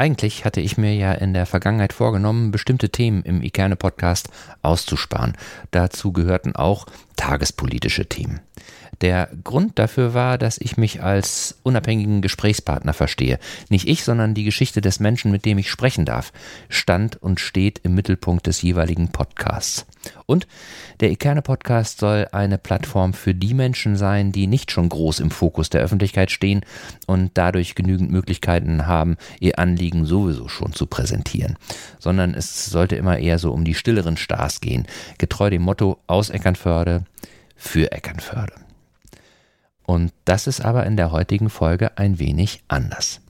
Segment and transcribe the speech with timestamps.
[0.00, 4.28] Eigentlich hatte ich mir ja in der Vergangenheit vorgenommen, bestimmte Themen im Ikerne Podcast
[4.62, 5.36] auszusparen.
[5.72, 6.86] Dazu gehörten auch
[7.16, 8.38] tagespolitische Themen.
[9.00, 13.38] Der Grund dafür war, dass ich mich als unabhängigen Gesprächspartner verstehe.
[13.68, 16.32] Nicht ich, sondern die Geschichte des Menschen, mit dem ich sprechen darf,
[16.68, 19.86] stand und steht im Mittelpunkt des jeweiligen Podcasts.
[20.26, 20.48] Und
[21.00, 25.30] der Ikerne Podcast soll eine Plattform für die Menschen sein, die nicht schon groß im
[25.30, 26.62] Fokus der Öffentlichkeit stehen
[27.06, 31.56] und dadurch genügend Möglichkeiten haben, ihr Anliegen sowieso schon zu präsentieren,
[31.98, 34.86] sondern es sollte immer eher so um die stilleren Stars gehen,
[35.18, 37.04] getreu dem Motto aus Eckernförde
[37.56, 38.67] für Eckernförde.
[39.88, 43.22] Und das ist aber in der heutigen Folge ein wenig anders.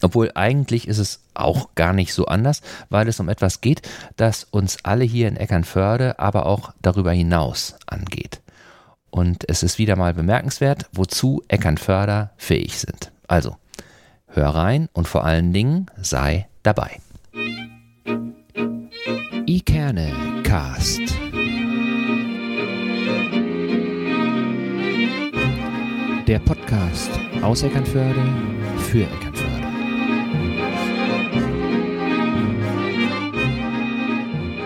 [0.00, 3.82] Obwohl eigentlich ist es auch gar nicht so anders, weil es um etwas geht,
[4.14, 8.40] das uns alle hier in Eckernförde, aber auch darüber hinaus angeht.
[9.10, 13.10] Und es ist wieder mal bemerkenswert, wozu Eckernförder fähig sind.
[13.26, 13.56] Also,
[14.28, 17.00] hör rein und vor allen Dingen sei dabei.
[19.46, 20.12] Ikerne
[20.44, 21.00] Cast.
[26.32, 27.10] Der Podcast
[27.42, 28.24] aus Eckernförde
[28.88, 29.66] für Eckernförde.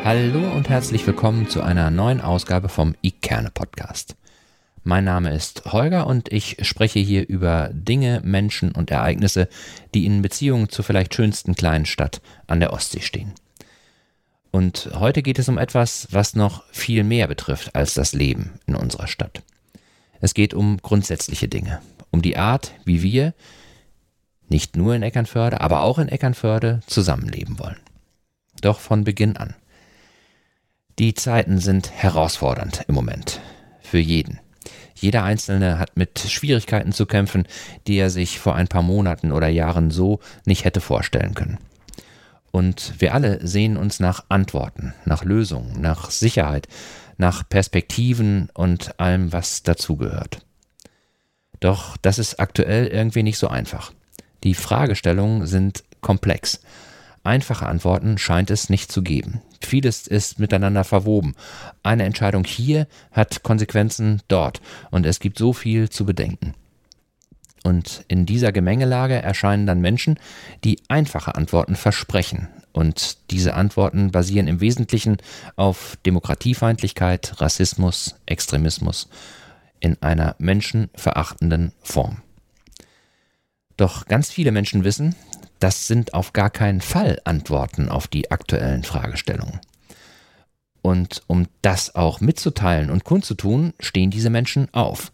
[0.05, 4.15] Hallo und herzlich willkommen zu einer neuen Ausgabe vom Ikerne Podcast.
[4.85, 9.49] Mein Name ist Holger und ich spreche hier über Dinge, Menschen und Ereignisse,
[9.93, 13.33] die in Beziehung zur vielleicht schönsten kleinen Stadt an der Ostsee stehen.
[14.53, 18.77] Und heute geht es um etwas, was noch viel mehr betrifft als das Leben in
[18.77, 19.43] unserer Stadt.
[20.21, 23.35] Es geht um grundsätzliche Dinge, um die Art, wie wir,
[24.49, 27.81] nicht nur in Eckernförde, aber auch in Eckernförde zusammenleben wollen.
[28.61, 29.55] Doch von Beginn an.
[30.99, 33.41] Die Zeiten sind herausfordernd im Moment.
[33.83, 34.41] Für jeden.
[34.95, 37.47] Jeder Einzelne hat mit Schwierigkeiten zu kämpfen,
[37.87, 41.59] die er sich vor ein paar Monaten oder Jahren so nicht hätte vorstellen können.
[42.51, 46.67] Und wir alle sehen uns nach Antworten, nach Lösungen, nach Sicherheit,
[47.17, 50.41] nach Perspektiven und allem, was dazugehört.
[51.61, 53.93] Doch das ist aktuell irgendwie nicht so einfach.
[54.45, 56.61] Die Fragestellungen sind komplex.
[57.25, 59.43] Einfache Antworten scheint es nicht zu geben.
[59.61, 61.35] Vieles ist miteinander verwoben.
[61.83, 66.55] Eine Entscheidung hier hat Konsequenzen dort und es gibt so viel zu bedenken.
[67.65, 70.21] Und in dieser Gemengelage erscheinen dann Menschen,
[70.63, 75.17] die einfache Antworten versprechen, und diese Antworten basieren im Wesentlichen
[75.57, 79.09] auf Demokratiefeindlichkeit, Rassismus, Extremismus
[79.81, 82.21] in einer menschenverachtenden Form.
[83.79, 85.15] Doch ganz viele Menschen wissen,
[85.59, 89.59] das sind auf gar keinen Fall Antworten auf die aktuellen Fragestellungen.
[90.83, 95.13] Und um das auch mitzuteilen und kundzutun, stehen diese Menschen auf.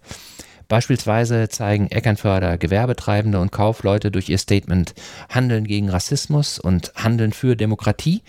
[0.72, 4.94] Beispielsweise zeigen Eckernförder Gewerbetreibende und Kaufleute durch ihr Statement
[5.28, 8.22] Handeln gegen Rassismus und Handeln für Demokratie,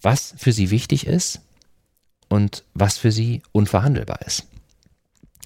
[0.00, 1.40] was für sie wichtig ist
[2.28, 4.46] und was für sie unverhandelbar ist.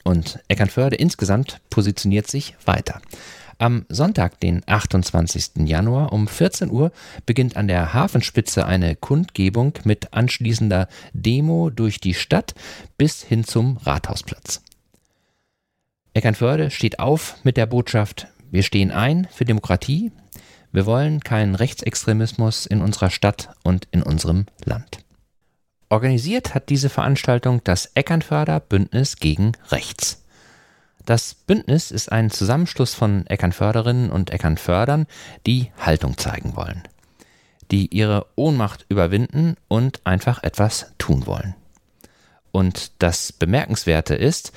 [0.04, 3.00] Und Eckernförde insgesamt positioniert sich weiter.
[3.56, 5.52] Am Sonntag, den 28.
[5.64, 6.92] Januar um 14 Uhr
[7.24, 12.54] beginnt an der Hafenspitze eine Kundgebung mit anschließender Demo durch die Stadt
[12.98, 14.60] bis hin zum Rathausplatz.
[16.16, 20.12] Eckernförde steht auf mit der Botschaft, wir stehen ein für Demokratie,
[20.72, 25.04] wir wollen keinen Rechtsextremismus in unserer Stadt und in unserem Land.
[25.90, 30.24] Organisiert hat diese Veranstaltung das Eckernförder Bündnis gegen Rechts.
[31.04, 35.06] Das Bündnis ist ein Zusammenschluss von Eckernförderinnen und Eckernfördern,
[35.46, 36.82] die Haltung zeigen wollen,
[37.70, 41.54] die ihre Ohnmacht überwinden und einfach etwas tun wollen.
[42.52, 44.52] Und das Bemerkenswerte ist,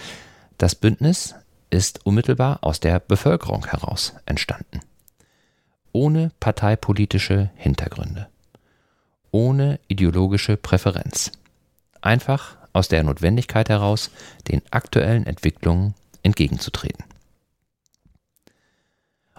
[0.57, 1.35] das Bündnis
[1.69, 4.81] ist unmittelbar aus der Bevölkerung heraus entstanden.
[5.91, 8.27] Ohne parteipolitische Hintergründe.
[9.31, 11.31] Ohne ideologische Präferenz.
[12.01, 14.11] Einfach aus der Notwendigkeit heraus,
[14.47, 17.03] den aktuellen Entwicklungen entgegenzutreten.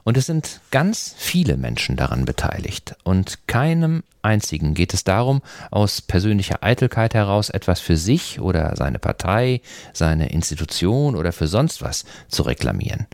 [0.04, 2.96] Und es sind ganz viele Menschen daran beteiligt.
[3.04, 8.98] Und keinem einzigen geht es darum, aus persönlicher Eitelkeit heraus etwas für sich oder seine
[8.98, 9.60] Partei,
[9.92, 13.06] seine Institution oder für sonst was zu reklamieren.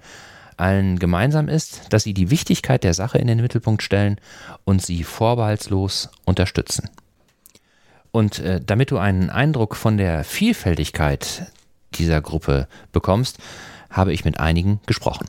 [0.57, 4.19] Allen gemeinsam ist, dass sie die Wichtigkeit der Sache in den Mittelpunkt stellen
[4.65, 6.89] und sie vorbehaltslos unterstützen.
[8.11, 11.53] Und äh, damit du einen Eindruck von der Vielfältigkeit
[11.95, 13.39] dieser Gruppe bekommst,
[13.91, 15.29] habe ich mit einigen gesprochen.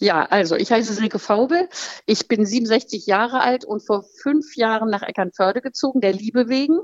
[0.00, 1.68] Ja, also ich heiße Silke Faube.
[2.06, 6.80] Ich bin 67 Jahre alt und vor fünf Jahren nach Eckernförde gezogen, der Liebe wegen.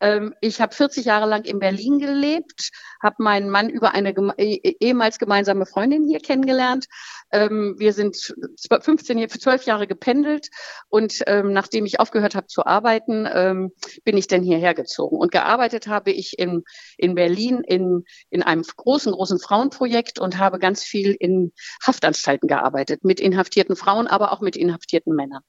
[0.00, 2.70] Ähm, ich habe 40 Jahre lang in Berlin gelebt,
[3.02, 6.86] habe meinen Mann über eine geme eh, ehemals gemeinsame Freundin hier kennengelernt.
[7.32, 10.48] Ähm, wir sind 15, 12 Jahre gependelt
[10.88, 13.72] und ähm, nachdem ich aufgehört habe zu arbeiten, ähm,
[14.04, 15.16] bin ich dann hierher gezogen.
[15.16, 16.64] Und gearbeitet habe ich in,
[16.96, 21.52] in Berlin in, in einem großen, großen Frauenprojekt und habe ganz viel in
[21.84, 25.42] Haftanstalten gearbeitet, mit inhaftierten Frauen, aber auch mit inhaftierten Männern.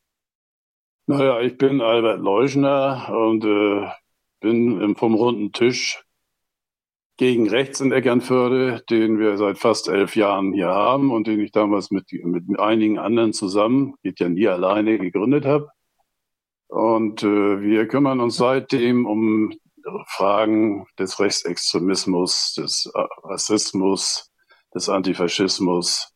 [1.08, 3.90] Naja, ich bin Albert Leuschner und äh,
[4.40, 6.04] bin vom runden Tisch
[7.22, 11.52] gegen rechts in Eckernförde, den wir seit fast elf Jahren hier haben und den ich
[11.52, 15.70] damals mit, mit einigen anderen zusammen, geht ja nie alleine, gegründet habe.
[16.68, 19.54] Und äh, wir kümmern uns seitdem um
[20.08, 24.32] Fragen des Rechtsextremismus, des Rassismus,
[24.74, 26.16] des Antifaschismus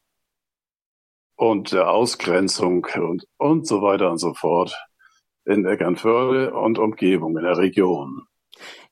[1.36, 4.76] und der Ausgrenzung und, und so weiter und so fort
[5.46, 8.26] in Eckernförde und Umgebung in der Region.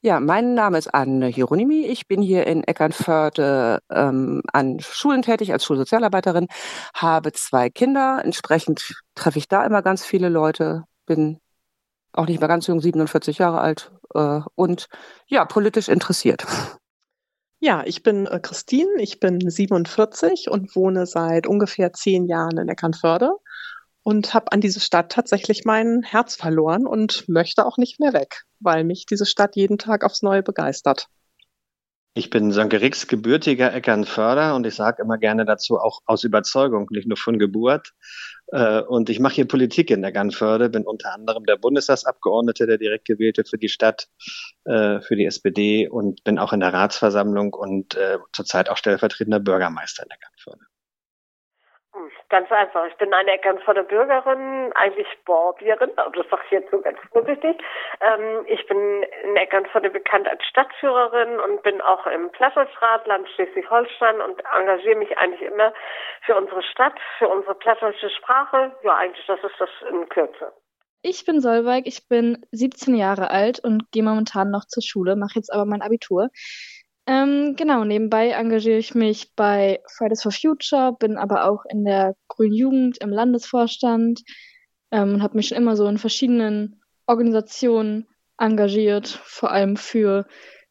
[0.02, 1.86] Ja, mein Name ist Anne Hieronymi.
[1.86, 6.48] Ich bin hier in Eckernförde ähm, an Schulen tätig als Schulsozialarbeiterin,
[6.94, 8.22] habe zwei Kinder.
[8.24, 11.40] Entsprechend treffe ich da immer ganz viele Leute, bin
[12.12, 14.88] auch nicht mehr ganz jung, 47 Jahre alt äh, und
[15.28, 16.46] ja, politisch interessiert.
[17.60, 22.68] Ja, ich bin äh, Christine, ich bin 47 und wohne seit ungefähr zehn Jahren in
[22.68, 23.32] Eckernförde
[24.04, 28.44] und habe an diese Stadt tatsächlich mein Herz verloren und möchte auch nicht mehr weg,
[28.60, 31.08] weil mich diese Stadt jeden Tag aufs Neue begeistert.
[32.16, 36.88] Ich bin Sönke Rix, gebürtiger Eckernförder und ich sage immer gerne dazu auch aus Überzeugung,
[36.92, 37.94] nicht nur von Geburt.
[38.52, 43.06] Äh, und ich mache hier Politik in Eckernförde, bin unter anderem der Bundestagsabgeordnete, der direkt
[43.06, 44.10] gewählte für die Stadt,
[44.66, 49.40] äh, für die SPD und bin auch in der Ratsversammlung und äh, zurzeit auch stellvertretender
[49.40, 50.73] Bürgermeister in Eckernförde.
[52.34, 52.88] Ganz einfach.
[52.88, 57.62] Ich bin eine Eckernförder Bürgerin, eigentlich Borbierin, das sage ich jetzt so ganz vorsichtig.
[58.02, 64.20] Ähm, ich bin in Eckernförde bekannt als Stadtführerin und bin auch im Plattdeutschrat Land Schleswig-Holstein
[64.20, 65.74] und engagiere mich eigentlich immer
[66.26, 68.72] für unsere Stadt, für unsere plattdeutsche Sprache.
[68.82, 70.52] Ja, eigentlich, das ist das in Kürze.
[71.04, 75.36] Ich bin Solveig, ich bin 17 Jahre alt und gehe momentan noch zur Schule, mache
[75.36, 76.30] jetzt aber mein Abitur.
[77.06, 82.16] Ähm, genau, nebenbei engagiere ich mich bei Fridays for Future, bin aber auch in der
[82.30, 84.22] Grünen Jugend im Landesvorstand
[84.92, 88.08] ähm, und habe mich schon immer so in verschiedenen Organisationen
[88.38, 90.26] engagiert, vor allem für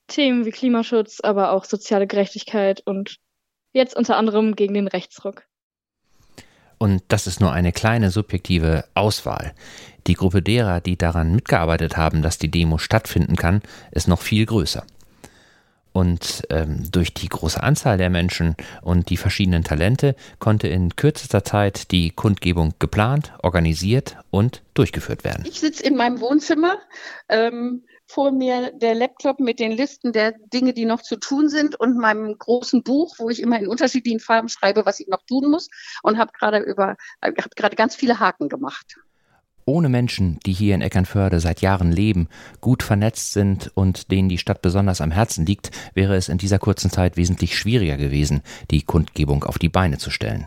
[0.07, 3.19] Themen wie Klimaschutz, aber auch soziale Gerechtigkeit und
[3.73, 5.45] jetzt unter anderem gegen den Rechtsruck.
[6.79, 9.55] Und das ist nur eine kleine subjektive Auswahl.
[10.09, 13.63] Die Gruppe derer, die daran mitgearbeitet haben, dass die Demo stattfinden kann,
[13.93, 14.85] ist noch viel größer.
[15.93, 21.45] Und ähm, durch die große Anzahl der Menschen und die verschiedenen Talente konnte in kürzester
[21.45, 25.45] Zeit die Kundgebung geplant, organisiert und durchgeführt werden.
[25.47, 26.79] Ich sitze in meinem Wohnzimmer,
[27.29, 31.81] ähm, vor mir der Laptop mit den Listen der Dinge, die noch zu tun sind
[31.81, 35.51] und meinem großen Buch, wo ich immer in unterschiedlichen Farben schreibe, was ich noch tun
[35.51, 35.69] muss
[36.03, 38.99] und habe gerade über, habe gerade ganz viele Haken gemacht.
[39.65, 42.29] Ohne Menschen, die hier in Eckernförde seit Jahren leben,
[42.61, 46.59] gut vernetzt sind und denen die Stadt besonders am Herzen liegt, wäre es in dieser
[46.59, 50.47] kurzen Zeit wesentlich schwieriger gewesen, die Kundgebung auf die Beine zu stellen.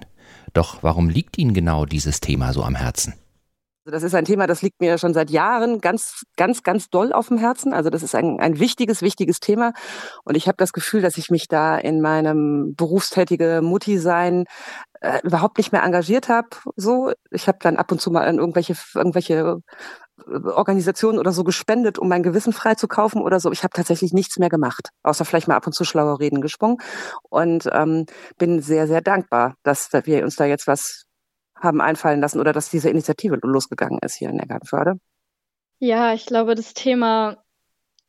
[0.53, 3.13] Doch warum liegt Ihnen genau dieses Thema so am Herzen?
[3.85, 7.13] Also das ist ein Thema, das liegt mir schon seit Jahren ganz, ganz, ganz doll
[7.13, 7.71] auf dem Herzen.
[7.71, 9.73] Also das ist ein, ein wichtiges, wichtiges Thema.
[10.23, 14.45] Und ich habe das Gefühl, dass ich mich da in meinem berufstätige Mutti-Sein
[15.05, 16.49] äh, überhaupt nicht mehr engagiert habe.
[16.75, 19.61] So, ich habe dann ab und zu mal an irgendwelche, irgendwelche
[20.27, 23.51] äh, Organisationen oder so gespendet, um mein Gewissen frei zu kaufen oder so.
[23.51, 26.77] Ich habe tatsächlich nichts mehr gemacht, außer vielleicht mal ab und zu schlaue Reden gesprungen.
[27.29, 28.05] Und ähm,
[28.37, 31.05] bin sehr, sehr dankbar, dass wir uns da jetzt was
[31.55, 34.99] haben einfallen lassen oder dass diese Initiative losgegangen ist hier in Eckernförde?
[35.79, 37.37] Ja, ich glaube, das Thema,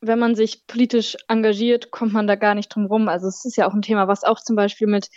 [0.00, 3.08] wenn man sich politisch engagiert, kommt man da gar nicht drum rum.
[3.08, 5.08] Also es ist ja auch ein Thema, was auch zum Beispiel mit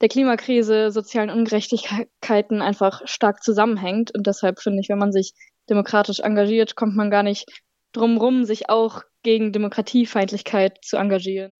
[0.00, 4.14] der Klimakrise, sozialen Ungerechtigkeiten einfach stark zusammenhängt.
[4.14, 5.32] Und deshalb finde ich, wenn man sich
[5.68, 7.46] demokratisch engagiert, kommt man gar nicht
[7.92, 11.50] drum rum, sich auch gegen Demokratiefeindlichkeit zu engagieren.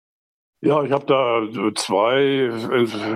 [0.61, 2.51] Ja, ich habe da zwei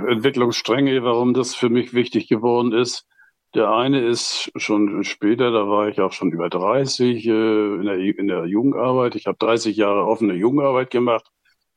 [0.09, 3.07] Entwicklungsstränge, warum das für mich wichtig geworden ist.
[3.55, 7.99] Der eine ist schon später, da war ich auch schon über 30 äh, in, der,
[7.99, 9.15] in der Jugendarbeit.
[9.15, 11.31] Ich habe 30 Jahre offene Jugendarbeit gemacht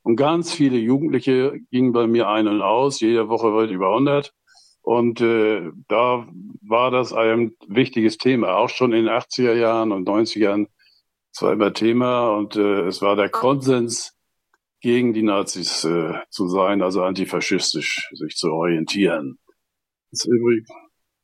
[0.06, 4.32] und ganz viele Jugendliche gingen bei mir ein und aus, jede Woche weit über 100.
[4.82, 6.28] Und äh, da
[6.62, 10.68] war das ein wichtiges Thema, auch schon in den 80er Jahren und 90er Jahren.
[11.32, 14.16] Es war immer Thema und äh, es war der Konsens,
[14.80, 19.40] gegen die Nazis äh, zu sein, also antifaschistisch sich zu orientieren.
[20.24, 20.68] Übrig,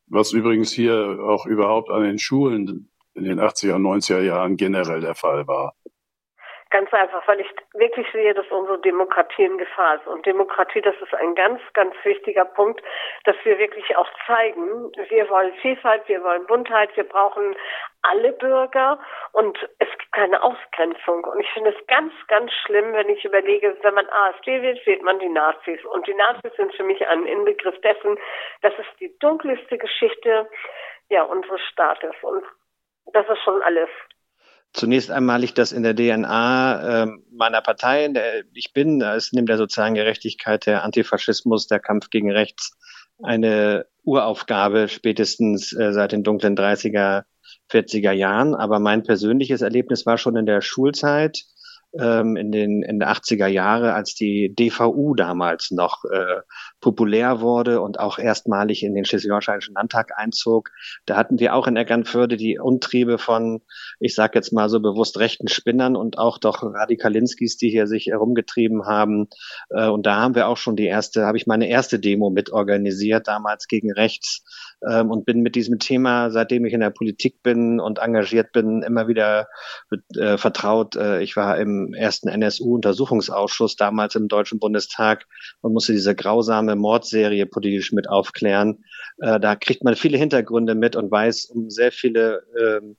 [0.09, 5.03] was übrigens hier auch überhaupt an den Schulen in den 80er und 90er Jahren generell
[5.03, 5.77] der Fall war.
[6.73, 10.07] Ganz einfach, weil ich wirklich sehe, dass unsere Demokratie in Gefahr ist.
[10.07, 12.83] Und Demokratie, das ist ein ganz, ganz wichtiger Punkt,
[13.25, 17.55] dass wir wirklich auch zeigen, wir wollen Vielfalt, wir wollen Buntheit, wir brauchen
[18.01, 18.99] alle Bürger
[19.33, 21.25] und es gibt keine Ausgrenzung.
[21.25, 25.03] Und ich finde es ganz, ganz schlimm, wenn ich überlege, wenn man AfD wählt, wählt
[25.03, 25.85] man die Nazis.
[25.85, 28.19] Und die Nazis sind für mich ein Inbegriff dessen,
[28.63, 30.49] das ist die dunkelste Geschichte
[31.11, 32.15] ja, unseres Staates.
[32.23, 32.45] Und
[33.13, 33.91] das ist schon alles.
[34.73, 38.09] Zunächst einmal liegt das in der DNA äh, meiner Partei.
[38.09, 42.77] Der, ich bin, es nimmt der sozialen Gerechtigkeit, der Antifaschismus, der Kampf gegen Rechts
[43.23, 47.25] eine Uraufgabe spätestens äh, seit den dunklen 30er,
[47.71, 48.55] 40er Jahren.
[48.55, 51.45] Aber mein persönliches Erlebnis war schon in der Schulzeit
[51.99, 56.41] ähm, in den in den 80er Jahre, als die DVU damals noch äh,
[56.81, 60.71] populär wurde und auch erstmalig in den Schleswig-Holsteinischen Landtag einzog.
[61.07, 63.63] Da hatten wir auch in Eckernförde die Untriebe von,
[64.01, 68.07] ich sage jetzt mal so bewusst rechten Spinnern und auch doch Radikalinskis, die hier sich
[68.07, 69.29] herumgetrieben haben.
[69.71, 73.29] Äh, und da haben wir auch schon die erste, habe ich meine erste Demo mitorganisiert,
[73.29, 74.45] damals gegen rechts
[74.89, 78.83] ähm, und bin mit diesem Thema, seitdem ich in der Politik bin und engagiert bin,
[78.83, 79.49] immer wieder
[80.17, 80.97] äh, vertraut.
[80.97, 85.27] Äh, ich war im ersten NSU-Untersuchungsausschuss damals im Deutschen Bundestag
[85.61, 88.85] und musste diese grausame Mordserie politisch mit aufklären.
[89.19, 92.97] Äh, da kriegt man viele Hintergründe mit und weiß um sehr viele ähm,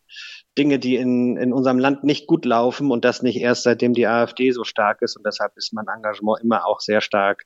[0.58, 4.08] Dinge, die in, in unserem Land nicht gut laufen und das nicht erst seitdem die
[4.08, 5.18] AfD so stark ist.
[5.18, 7.46] Und deshalb ist mein Engagement immer auch sehr stark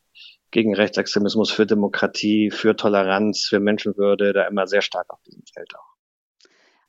[0.52, 5.74] gegen Rechtsextremismus, für Demokratie, für Toleranz, für Menschenwürde, da immer sehr stark auf diesem Feld
[5.76, 5.98] auch.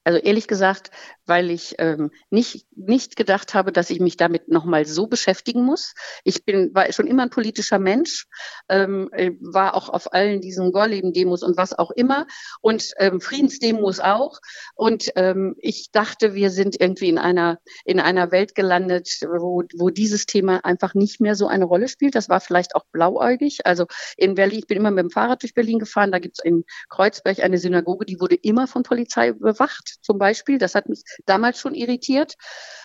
[0.04, 0.90] Also ehrlich gesagt,
[1.28, 5.94] weil ich ähm, nicht, nicht gedacht habe, dass ich mich damit nochmal so beschäftigen muss.
[6.25, 8.26] Ich bin, war schon immer ein politischer Mensch,
[8.68, 12.26] ähm, äh, war auch auf allen diesen Gorleben-Demos und was auch immer
[12.61, 14.38] und ähm, Friedensdemos auch.
[14.75, 19.90] Und ähm, ich dachte, wir sind irgendwie in einer, in einer Welt gelandet, wo, wo
[19.90, 22.14] dieses Thema einfach nicht mehr so eine Rolle spielt.
[22.14, 23.66] Das war vielleicht auch blauäugig.
[23.66, 26.44] Also in Berlin, ich bin immer mit dem Fahrrad durch Berlin gefahren, da gibt es
[26.44, 30.58] in Kreuzberg eine Synagoge, die wurde immer von Polizei bewacht zum Beispiel.
[30.58, 32.34] Das hat mich damals schon irritiert.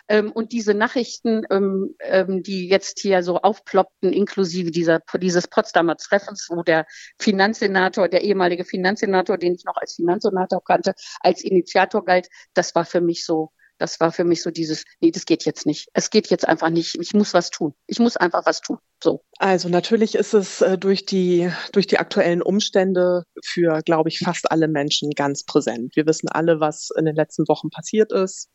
[0.07, 5.95] Ähm, und diese Nachrichten, ähm, ähm, die jetzt hier so aufploppten, inklusive dieser, dieses Potsdamer
[5.95, 6.85] Treffens, wo der
[7.19, 12.85] Finanzsenator, der ehemalige Finanzsenator, den ich noch als Finanzsenator kannte, als Initiator galt, das war
[12.85, 13.51] für mich so,
[13.83, 15.89] das war für mich so dieses, nee, das geht jetzt nicht.
[15.91, 16.95] Es geht jetzt einfach nicht.
[17.01, 17.73] Ich muss was tun.
[17.85, 18.77] Ich muss einfach was tun.
[19.03, 19.25] So.
[19.39, 24.49] Also natürlich ist es äh, durch die, durch die aktuellen Umstände für, glaube ich, fast
[24.49, 25.97] alle Menschen ganz präsent.
[25.97, 28.47] Wir wissen alle, was in den letzten Wochen passiert ist.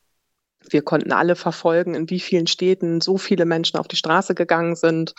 [0.70, 4.76] Wir konnten alle verfolgen, in wie vielen Städten so viele Menschen auf die Straße gegangen
[4.76, 5.12] sind.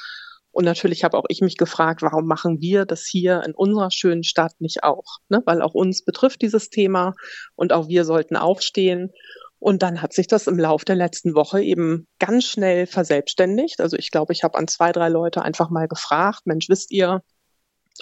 [0.49, 4.23] Und natürlich habe auch ich mich gefragt, warum machen wir das hier in unserer schönen
[4.23, 5.19] Stadt nicht auch?
[5.29, 5.43] Ne?
[5.45, 7.13] Weil auch uns betrifft dieses Thema
[7.55, 9.11] und auch wir sollten aufstehen.
[9.59, 13.81] Und dann hat sich das im Lauf der letzten Woche eben ganz schnell verselbstständigt.
[13.81, 17.21] Also ich glaube, ich habe an zwei, drei Leute einfach mal gefragt, Mensch, wisst ihr,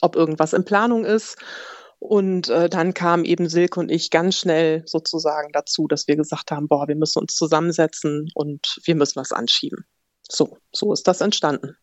[0.02, 1.38] ob irgendwas in Planung ist?
[2.00, 6.52] Und äh, dann kam eben Silke und ich ganz schnell sozusagen dazu, dass wir gesagt
[6.52, 9.86] haben, boah, wir müssen uns zusammensetzen und wir müssen was anschieben.
[10.30, 11.76] So, so ist das entstanden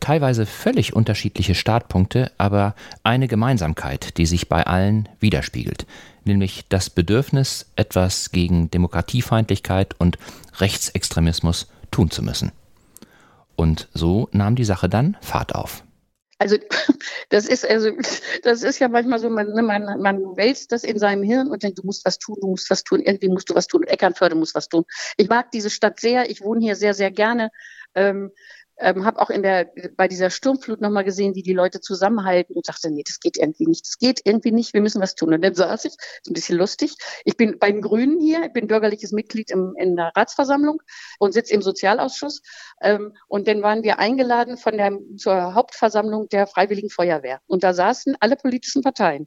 [0.00, 5.86] teilweise völlig unterschiedliche Startpunkte, aber eine Gemeinsamkeit, die sich bei allen widerspiegelt,
[6.24, 10.18] nämlich das Bedürfnis, etwas gegen Demokratiefeindlichkeit und
[10.58, 12.52] Rechtsextremismus tun zu müssen.
[13.56, 15.82] Und so nahm die Sache dann Fahrt auf.
[16.38, 16.56] Also
[17.30, 17.90] das ist also
[18.42, 21.78] das ist ja manchmal so, man, man, man wälzt das in seinem Hirn und denkt,
[21.78, 23.84] du musst was tun, du musst was tun, irgendwie musst du was tun.
[23.84, 24.84] Eckernförde muss was tun.
[25.16, 27.50] Ich mag diese Stadt sehr, ich wohne hier sehr, sehr gerne.
[27.94, 28.30] Ähm,
[28.78, 32.68] ähm, habe auch in der bei dieser Sturmflut nochmal gesehen, wie die Leute zusammenhalten und
[32.68, 35.32] dachte, nee, das geht irgendwie nicht, das geht irgendwie nicht, wir müssen was tun.
[35.32, 38.52] Und dann saß ich, ist ein bisschen lustig, ich bin bei den Grünen hier, ich
[38.52, 40.82] bin bürgerliches Mitglied im, in der Ratsversammlung
[41.18, 42.42] und sitze im Sozialausschuss.
[42.82, 47.40] Ähm, und dann waren wir eingeladen von der zur Hauptversammlung der Freiwilligen Feuerwehr.
[47.46, 49.26] Und da saßen alle politischen Parteien.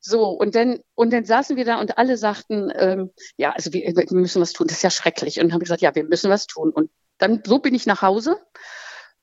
[0.00, 3.82] So, und dann, und dann saßen wir da und alle sagten, ähm, ja, also wir,
[3.96, 5.40] wir müssen was tun, das ist ja schrecklich.
[5.40, 6.70] Und haben gesagt, ja, wir müssen was tun.
[6.70, 8.38] Und dann so bin ich nach Hause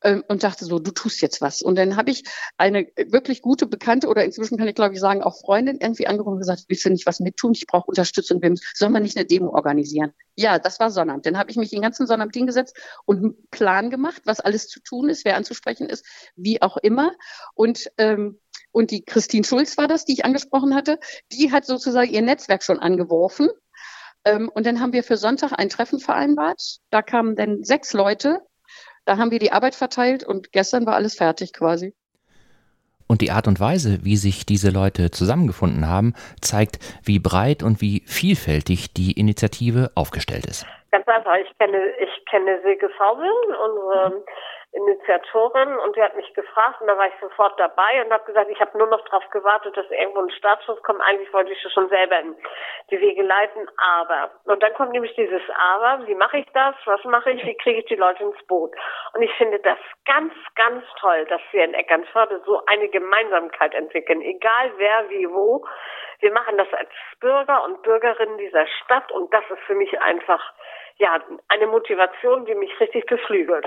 [0.06, 1.62] ähm, und dachte so, du tust jetzt was.
[1.62, 2.24] Und dann habe ich
[2.58, 6.34] eine wirklich gute Bekannte oder inzwischen kann ich glaube ich sagen auch Freundin irgendwie angerufen
[6.34, 7.54] und gesagt, willst du nicht was mittun?
[7.54, 8.40] Ich brauche Unterstützung.
[8.76, 10.14] Sollen wir nicht eine Demo organisieren?
[10.36, 11.26] Ja, das war Sonnabend.
[11.26, 14.80] Dann habe ich mich den ganzen Sonnabend hingesetzt und einen Plan gemacht, was alles zu
[14.80, 17.12] tun ist, wer anzusprechen ist, wie auch immer.
[17.56, 18.40] Und ähm,
[18.72, 21.00] und die Christine Schulz war das, die ich angesprochen hatte.
[21.32, 23.50] Die hat sozusagen ihr Netzwerk schon angeworfen
[24.26, 26.80] ähm, und dann haben wir für Sonntag ein Treffen vereinbart.
[26.90, 28.42] Da kamen dann sechs Leute.
[29.06, 31.94] Da haben wir die Arbeit verteilt und gestern war alles fertig quasi.
[33.08, 37.80] Und die Art und Weise, wie sich diese Leute zusammengefunden haben, zeigt, wie breit und
[37.80, 40.66] wie vielfältig die Initiative aufgestellt ist.
[40.90, 41.36] Ganz einfach.
[41.36, 43.30] Ich kenne, ich kenne Silke Faubel,
[43.64, 44.24] unsere
[44.76, 48.50] Initiatorin und die hat mich gefragt und da war ich sofort dabei und habe gesagt,
[48.50, 51.00] ich habe nur noch darauf gewartet, dass irgendwo ein Startschuss kommt.
[51.02, 52.36] Eigentlich wollte ich schon selber in
[52.92, 57.02] die Wege leiten, aber und dann kommt nämlich dieses Aber, wie mache ich das, was
[57.06, 58.76] mache ich, wie kriege ich die Leute ins Boot?
[59.14, 64.22] Und ich finde das ganz, ganz toll, dass wir in Eckernförde so eine Gemeinsamkeit entwickeln,
[64.22, 65.66] egal wer, wie, wo.
[66.20, 66.90] Wir machen das als
[67.22, 70.54] Bürger und Bürgerinnen dieser Stadt und das ist für mich einfach
[70.98, 73.66] ja eine Motivation, die mich richtig beflügelt.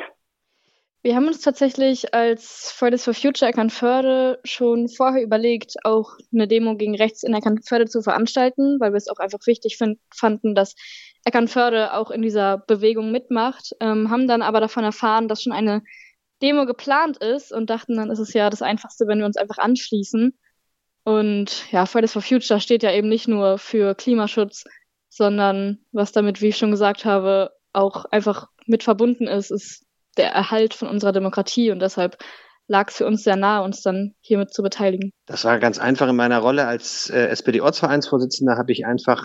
[1.02, 6.76] Wir haben uns tatsächlich als Fridays for Future Eckernförde schon vorher überlegt, auch eine Demo
[6.76, 10.74] gegen rechts in Eckernförde zu veranstalten, weil wir es auch einfach wichtig fanden, dass
[11.24, 15.82] Eckernförde auch in dieser Bewegung mitmacht, ähm, haben dann aber davon erfahren, dass schon eine
[16.42, 19.58] Demo geplant ist und dachten, dann ist es ja das Einfachste, wenn wir uns einfach
[19.58, 20.36] anschließen.
[21.04, 24.64] Und ja, Fridays for Future steht ja eben nicht nur für Klimaschutz,
[25.08, 29.84] sondern was damit, wie ich schon gesagt habe, auch einfach mit verbunden ist, ist
[30.18, 32.18] der Erhalt von unserer Demokratie und deshalb
[32.66, 35.12] lag es für uns sehr nahe, uns dann hiermit zu beteiligen.
[35.26, 39.24] Das war ganz einfach in meiner Rolle als äh, SPD-Ortsvereinsvorsitzender, habe ich einfach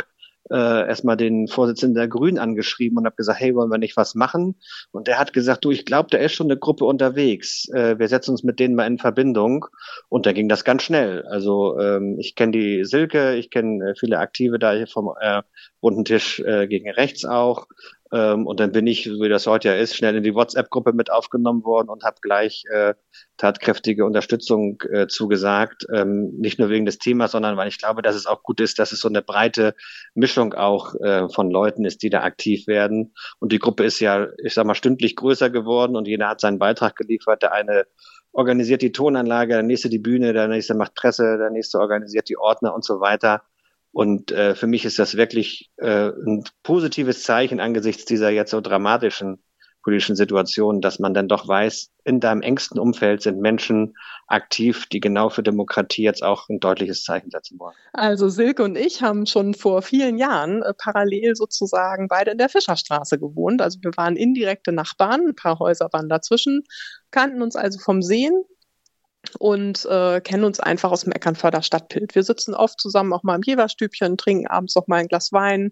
[0.49, 4.15] äh, erstmal den Vorsitzenden der Grünen angeschrieben und habe gesagt, hey, wollen wir nicht was
[4.15, 4.55] machen?
[4.91, 7.67] Und der hat gesagt, du, ich glaube, da ist schon eine Gruppe unterwegs.
[7.69, 9.65] Äh, wir setzen uns mit denen mal in Verbindung.
[10.09, 11.25] Und da ging das ganz schnell.
[11.27, 15.41] Also ähm, ich kenne die Silke, ich kenne äh, viele Aktive da hier vom äh,
[15.81, 17.67] runden Tisch äh, gegen rechts auch.
[18.13, 21.11] Ähm, und dann bin ich, wie das heute ja ist, schnell in die WhatsApp-Gruppe mit
[21.11, 22.93] aufgenommen worden und habe gleich äh,
[23.37, 25.87] tatkräftige Unterstützung äh, zugesagt.
[25.91, 28.77] Ähm, nicht nur wegen des Themas, sondern weil ich glaube, dass es auch gut ist,
[28.77, 29.73] dass es so eine breite
[30.13, 33.15] Mischung auch äh, von Leuten ist, die da aktiv werden.
[33.39, 36.59] Und die Gruppe ist ja, ich sag mal, stündlich größer geworden und jeder hat seinen
[36.59, 37.41] Beitrag geliefert.
[37.41, 37.85] Der eine
[38.31, 42.37] organisiert die Tonanlage, der nächste die Bühne, der nächste macht Presse, der nächste organisiert die
[42.37, 43.41] Ordner und so weiter.
[43.93, 48.59] Und äh, für mich ist das wirklich äh, ein positives Zeichen angesichts dieser jetzt so
[48.59, 49.41] dramatischen
[49.83, 53.95] politischen Situation, dass man dann doch weiß, in deinem engsten Umfeld sind Menschen
[54.27, 57.75] aktiv, die genau für Demokratie jetzt auch ein deutliches Zeichen setzen wollen.
[57.91, 62.49] Also Silke und ich haben schon vor vielen Jahren äh, parallel sozusagen beide in der
[62.49, 63.61] Fischerstraße gewohnt.
[63.61, 66.63] Also wir waren indirekte Nachbarn, ein paar Häuser waren dazwischen,
[67.11, 68.43] kannten uns also vom Sehen
[69.39, 72.15] und äh, kennen uns einfach aus dem Eckernförder Stadtbild.
[72.15, 75.71] Wir sitzen oft zusammen auch mal im Jeverstübchen, trinken abends noch mal ein Glas Wein.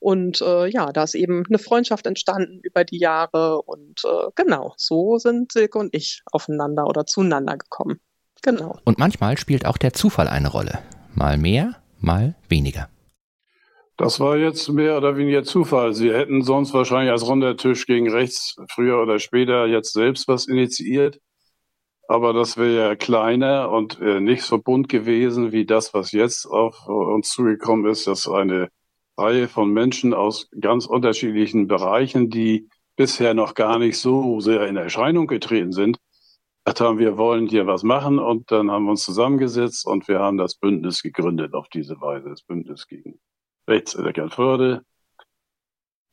[0.00, 3.62] Und äh, ja, da ist eben eine Freundschaft entstanden über die Jahre.
[3.62, 8.00] Und äh, genau, so sind Silke und ich aufeinander oder zueinander gekommen.
[8.42, 8.78] Genau.
[8.84, 10.78] Und manchmal spielt auch der Zufall eine Rolle.
[11.14, 12.88] Mal mehr, mal weniger.
[13.96, 15.94] Das war jetzt mehr oder weniger Zufall.
[15.94, 20.46] Sie hätten sonst wahrscheinlich als runder Tisch gegen rechts früher oder später jetzt selbst was
[20.46, 21.18] initiiert
[22.08, 26.46] aber das wäre ja kleiner und äh, nicht so bunt gewesen wie das, was jetzt
[26.46, 28.70] auf uns zugekommen ist, dass eine
[29.16, 34.76] Reihe von Menschen aus ganz unterschiedlichen Bereichen, die bisher noch gar nicht so sehr in
[34.76, 35.98] Erscheinung getreten sind,
[36.64, 40.18] gesagt haben, wir wollen hier was machen und dann haben wir uns zusammengesetzt und wir
[40.18, 43.20] haben das Bündnis gegründet auf diese Weise, das Bündnis gegen
[43.68, 44.82] Rechtserkernförde,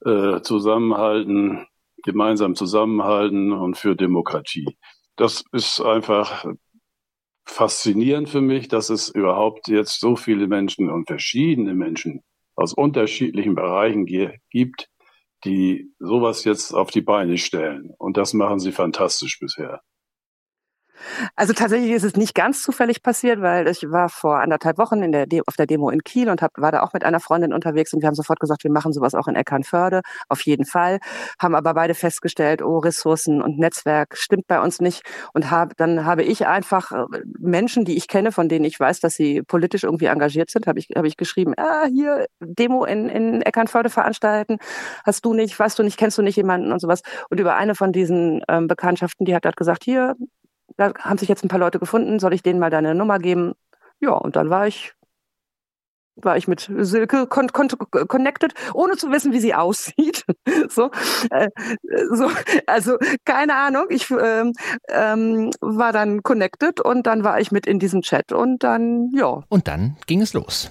[0.05, 1.65] äh, zusammenhalten,
[2.03, 4.77] gemeinsam zusammenhalten und für Demokratie
[5.15, 6.45] das ist einfach
[7.45, 12.21] faszinierend für mich, dass es überhaupt jetzt so viele Menschen und verschiedene Menschen
[12.55, 14.89] aus unterschiedlichen Bereichen gibt,
[15.43, 17.91] die sowas jetzt auf die Beine stellen.
[17.97, 19.81] Und das machen sie fantastisch bisher.
[21.35, 25.11] Also tatsächlich ist es nicht ganz zufällig passiert, weil ich war vor anderthalb Wochen in
[25.11, 27.93] der auf der Demo in Kiel und hab, war da auch mit einer Freundin unterwegs
[27.93, 30.99] und wir haben sofort gesagt, wir machen sowas auch in Eckernförde, auf jeden Fall.
[31.39, 35.01] Haben aber beide festgestellt, oh, Ressourcen und Netzwerk stimmt bei uns nicht.
[35.33, 37.05] Und hab, dann habe ich einfach äh,
[37.39, 40.79] Menschen, die ich kenne, von denen ich weiß, dass sie politisch irgendwie engagiert sind, habe
[40.79, 44.57] ich, hab ich geschrieben, ah, hier Demo in, in Eckernförde veranstalten.
[45.05, 47.01] Hast du nicht, weißt du nicht, kennst du nicht jemanden und sowas.
[47.29, 50.15] Und über eine von diesen ähm, Bekanntschaften, die hat dort gesagt, hier,
[50.77, 53.53] da haben sich jetzt ein paar Leute gefunden, soll ich denen mal deine Nummer geben?
[53.99, 54.93] Ja, und dann war ich
[56.15, 57.67] war ich mit Silke con con
[58.07, 60.25] connected, ohne zu wissen, wie sie aussieht.
[60.69, 60.91] so,
[61.31, 61.49] äh,
[62.11, 62.29] so,
[62.67, 63.85] also keine Ahnung.
[63.89, 64.53] Ich ähm,
[64.89, 69.41] ähm, war dann connected und dann war ich mit in diesem Chat und dann ja.
[69.49, 70.69] Und dann ging es los.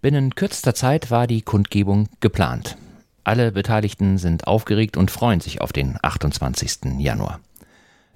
[0.00, 2.78] Binnen kürzester Zeit war die Kundgebung geplant.
[3.22, 6.98] Alle Beteiligten sind aufgeregt und freuen sich auf den 28.
[6.98, 7.40] Januar.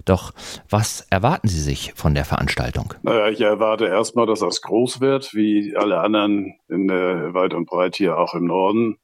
[0.05, 0.33] Doch
[0.69, 2.93] was erwarten Sie sich von der Veranstaltung?
[3.01, 7.65] Naja, ich erwarte erstmal, dass das groß wird, wie alle anderen in der weit und
[7.65, 8.97] breit hier auch im Norden,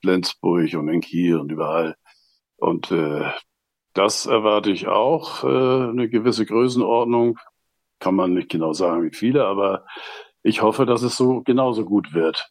[0.00, 1.94] Flensburg und in Kiel und überall.
[2.56, 3.30] Und äh,
[3.92, 7.38] das erwarte ich auch, äh, eine gewisse Größenordnung.
[7.98, 9.84] Kann man nicht genau sagen, wie viele, aber
[10.42, 12.50] ich hoffe, dass es so genauso gut wird.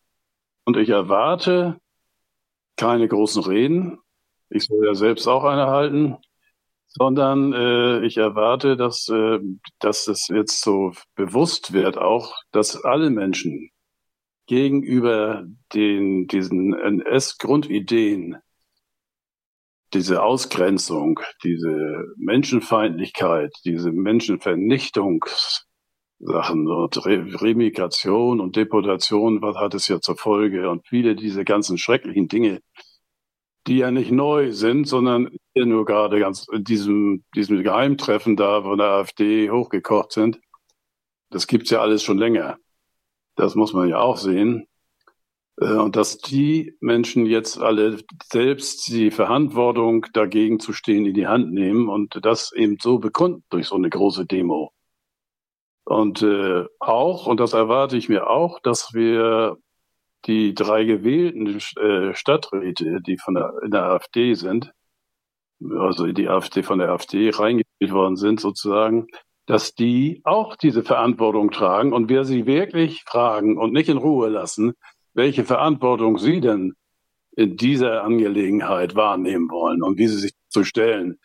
[0.64, 1.80] Und ich erwarte,
[2.76, 3.98] keine großen Reden.
[4.50, 6.18] Ich soll ja selbst auch eine halten
[6.90, 9.40] sondern äh, ich erwarte, dass, äh,
[9.80, 13.70] dass es jetzt so bewusst wird, auch, dass alle Menschen
[14.48, 18.38] gegenüber den, diesen NS-Grundideen,
[19.94, 30.02] diese Ausgrenzung, diese Menschenfeindlichkeit, diese Menschenvernichtungssachen und Re Remigration und Deportation, was hat es ja
[30.02, 32.62] zur Folge und viele diese ganzen schrecklichen Dinge,
[33.70, 38.78] die ja nicht neu sind, sondern nur gerade ganz in diesem, diesem Geheimtreffen da von
[38.78, 40.40] der AfD hochgekocht sind.
[41.30, 42.58] Das gibt's ja alles schon länger.
[43.36, 44.68] Das muss man ja auch sehen.
[45.60, 48.00] Äh, und dass die Menschen jetzt alle
[48.32, 53.44] selbst die Verantwortung dagegen zu stehen in die Hand nehmen und das eben so bekunden
[53.50, 54.72] durch so eine große Demo.
[55.84, 59.58] Und äh, auch, und das erwarte ich mir auch, dass wir
[60.26, 64.72] die drei gewählten äh, Stadträte, die von der, in der AfD sind,
[65.78, 69.08] also die AfD von der AfD reingewählt worden sind sozusagen,
[69.46, 74.30] dass die auch diese Verantwortung tragen und wir sie wirklich fragen und nicht in Ruhe
[74.30, 74.74] lassen,
[75.14, 76.76] welche Verantwortung sie denn
[77.36, 81.20] in dieser Angelegenheit wahrnehmen wollen und wie sie sich zu stellen.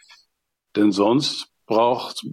[0.77, 2.27] Denn sonst braucht,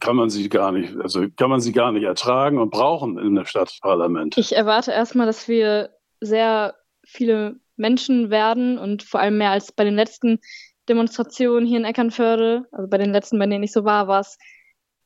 [0.00, 3.34] kann man sie gar nicht, also kann man sie gar nicht ertragen und brauchen in
[3.34, 4.36] der Stadtparlament.
[4.36, 6.74] Ich erwarte erstmal, dass wir sehr
[7.04, 10.40] viele Menschen werden und vor allem mehr als bei den letzten
[10.88, 14.38] Demonstrationen hier in Eckernförde, also bei den letzten, bei denen ich so war, war es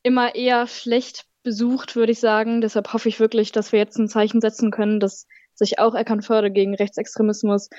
[0.03, 2.61] immer eher schlecht besucht, würde ich sagen.
[2.61, 6.51] Deshalb hoffe ich wirklich, dass wir jetzt ein Zeichen setzen können, dass sich auch Eckernförde
[6.51, 7.69] gegen Rechtsextremismus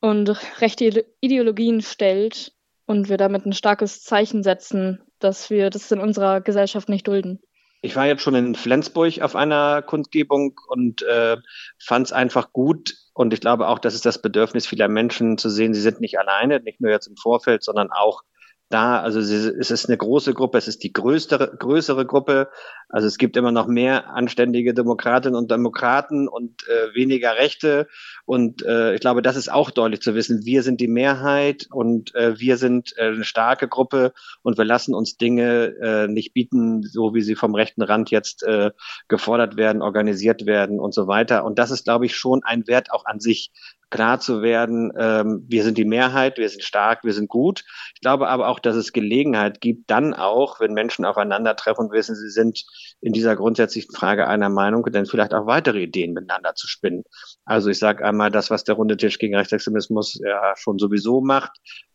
[0.00, 0.28] und
[0.60, 2.52] rechte Ideologien stellt
[2.86, 7.40] und wir damit ein starkes Zeichen setzen, dass wir das in unserer Gesellschaft nicht dulden.
[7.82, 11.36] Ich war jetzt schon in Flensburg auf einer Kundgebung und äh,
[11.78, 12.94] fand es einfach gut.
[13.12, 16.18] Und ich glaube auch, das ist das Bedürfnis vieler Menschen zu sehen, sie sind nicht
[16.18, 18.22] alleine, nicht nur jetzt im Vorfeld, sondern auch
[18.68, 19.00] da.
[19.00, 22.48] Also es ist eine große Gruppe, es ist die größere, größere Gruppe.
[22.92, 27.88] Also es gibt immer noch mehr anständige Demokratinnen und Demokraten und äh, weniger Rechte.
[28.26, 30.44] Und äh, ich glaube, das ist auch deutlich zu wissen.
[30.44, 34.94] Wir sind die Mehrheit und äh, wir sind äh, eine starke Gruppe und wir lassen
[34.94, 38.72] uns Dinge äh, nicht bieten, so wie sie vom rechten Rand jetzt äh,
[39.08, 41.44] gefordert werden, organisiert werden und so weiter.
[41.44, 43.52] Und das ist, glaube ich, schon ein Wert auch an sich,
[43.92, 47.62] klar zu werden, ähm, wir sind die Mehrheit, wir sind stark, wir sind gut.
[47.94, 52.16] Ich glaube aber auch, dass es Gelegenheit gibt, dann auch, wenn Menschen aufeinandertreffen und wissen,
[52.16, 52.64] sie sind
[53.00, 57.04] in dieser grundsätzlichen Frage einer Meinung, dann vielleicht auch weitere Ideen miteinander zu spinnen.
[57.44, 61.52] Also ich sage einmal, das, was der Runde Tisch gegen Rechtsextremismus ja schon sowieso macht,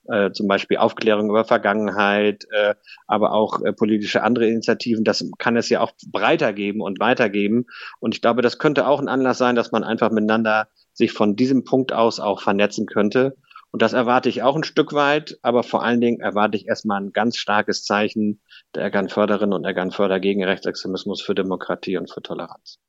[0.09, 2.75] äh, zum Beispiel Aufklärung über Vergangenheit, äh,
[3.07, 7.65] aber auch äh, politische andere Initiativen, das kann es ja auch breiter geben und weitergeben.
[7.99, 11.35] Und ich glaube, das könnte auch ein Anlass sein, dass man einfach miteinander sich von
[11.35, 13.37] diesem Punkt aus auch vernetzen könnte.
[13.77, 16.99] Und das erwarte ich auch ein Stück weit, aber vor allen Dingen erwarte ich erstmal
[16.99, 18.41] ein ganz starkes Zeichen
[18.73, 22.79] der Ergan-Förderinnen und Ergan-Förder gegen Rechtsextremismus für Demokratie und für Toleranz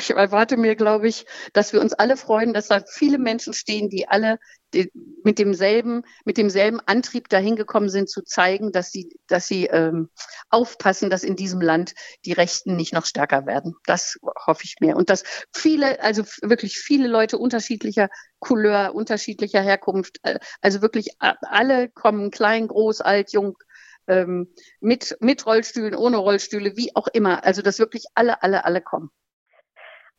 [0.00, 3.88] ich erwarte mir, glaube ich, dass wir uns alle freuen, dass da viele Menschen stehen,
[3.88, 4.38] die alle
[4.74, 4.90] die,
[5.22, 10.10] mit demselben, mit demselben Antrieb dahin gekommen sind, zu zeigen, dass sie, dass sie ähm,
[10.50, 13.76] aufpassen, dass in diesem Land die Rechten nicht noch stärker werden.
[13.84, 14.96] Das hoffe ich mir.
[14.96, 15.22] Und dass
[15.54, 18.08] viele, also wirklich viele Leute unterschiedlicher
[18.40, 23.56] Couleur, unterschiedlicher Herkunft, äh, also wirklich alle kommen, klein, groß, alt, jung,
[24.08, 27.44] ähm, mit, mit Rollstühlen, ohne Rollstühle, wie auch immer.
[27.44, 29.10] Also dass wirklich alle, alle, alle kommen.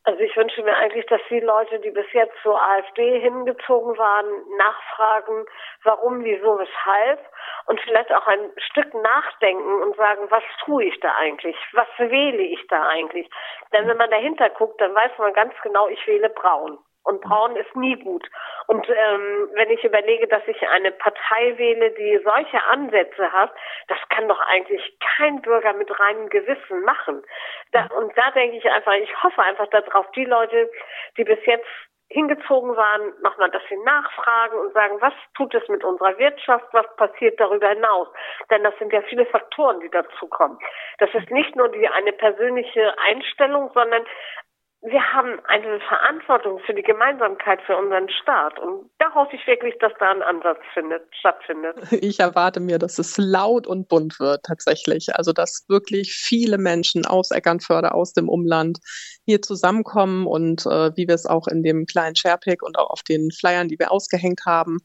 [0.08, 4.26] Also ich wünsche mir eigentlich, dass die Leute, die bis jetzt zur AfD hingezogen waren,
[4.56, 5.44] nachfragen,
[5.84, 7.20] warum, wieso, weshalb
[7.66, 11.56] und vielleicht auch ein Stück nachdenken und sagen, was tue ich da eigentlich?
[11.74, 13.28] Was wähle ich da eigentlich?
[13.74, 16.78] Denn wenn man dahinter guckt, dann weiß man ganz genau, ich wähle braun.
[17.08, 18.28] Und braun ist nie gut.
[18.66, 23.50] Und ähm, wenn ich überlege, dass ich eine Partei wähle, die solche Ansätze hat,
[23.86, 27.22] das kann doch eigentlich kein Bürger mit reinem Gewissen machen.
[27.72, 30.70] Da, und da denke ich einfach, ich hoffe einfach darauf, die Leute,
[31.16, 31.66] die bis jetzt
[32.10, 36.86] hingezogen waren, nochmal, dass sie nachfragen und sagen, was tut es mit unserer Wirtschaft, was
[36.96, 38.08] passiert darüber hinaus?
[38.50, 40.58] Denn das sind ja viele Faktoren, die dazukommen.
[40.98, 44.04] Das ist nicht nur die eine persönliche Einstellung, sondern
[44.80, 48.60] wir haben eine Verantwortung für die Gemeinsamkeit für unseren Staat.
[48.60, 51.76] Und da hoffe ich wirklich, dass da ein Ansatz findet, stattfindet.
[52.08, 55.16] Ich erwarte mir, dass es laut und bunt wird, tatsächlich.
[55.16, 58.78] Also, dass wirklich viele Menschen aus Eckernförde, aus dem Umland
[59.26, 63.02] hier zusammenkommen und äh, wie wir es auch in dem kleinen Sharepick und auch auf
[63.02, 64.78] den Flyern, die wir ausgehängt haben,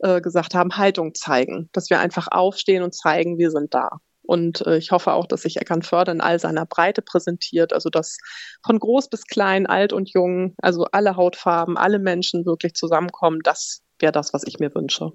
[0.00, 1.70] äh, gesagt haben, Haltung zeigen.
[1.72, 3.90] Dass wir einfach aufstehen und zeigen, wir sind da.
[4.26, 8.18] Und äh, ich hoffe auch, dass sich Eckernförde in all seiner Breite präsentiert, also dass
[8.64, 13.40] von groß bis klein, alt und jung, also alle Hautfarben, alle Menschen wirklich zusammenkommen.
[13.42, 15.12] Das wäre das, was ich mir wünsche.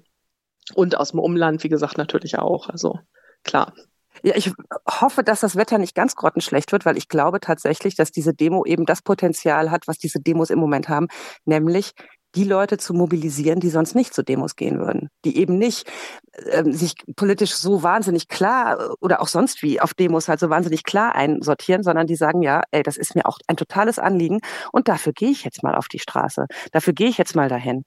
[0.74, 2.68] Und aus dem Umland, wie gesagt, natürlich auch.
[2.68, 2.98] Also
[3.42, 3.74] klar.
[4.22, 4.52] Ja, ich
[4.88, 8.64] hoffe, dass das Wetter nicht ganz grottenschlecht wird, weil ich glaube tatsächlich, dass diese Demo
[8.64, 11.08] eben das Potenzial hat, was diese Demos im Moment haben,
[11.44, 11.92] nämlich
[12.34, 15.90] die Leute zu mobilisieren, die sonst nicht zu Demos gehen würden, die eben nicht
[16.32, 20.48] äh, sich politisch so wahnsinnig klar äh, oder auch sonst wie auf Demos halt so
[20.50, 24.40] wahnsinnig klar einsortieren, sondern die sagen, ja, ey, das ist mir auch ein totales Anliegen
[24.72, 27.84] und dafür gehe ich jetzt mal auf die Straße, dafür gehe ich jetzt mal dahin.